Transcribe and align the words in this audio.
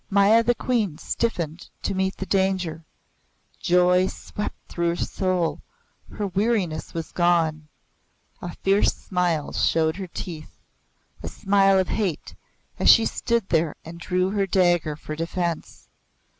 Maya 0.09 0.41
the 0.41 0.55
Queen 0.55 0.97
stiffened 0.97 1.69
to 1.83 1.93
meet 1.93 2.17
the 2.17 2.25
danger. 2.25 2.83
Joy 3.59 4.07
swept 4.07 4.55
through 4.67 4.89
her 4.95 4.95
soul; 4.95 5.61
her 6.13 6.25
weariness 6.25 6.91
was 6.95 7.11
gone. 7.11 7.67
A 8.41 8.55
fierce 8.63 8.95
smile 8.95 9.53
showed 9.53 9.97
her 9.97 10.07
teeth 10.07 10.57
a 11.21 11.27
smile 11.27 11.77
of 11.77 11.89
hate, 11.89 12.33
as 12.79 12.89
she 12.89 13.05
stood 13.05 13.49
there 13.49 13.75
and 13.85 13.99
drew 13.99 14.31
her 14.31 14.47
dagger 14.47 14.95
for 14.95 15.15
defense. 15.15 15.87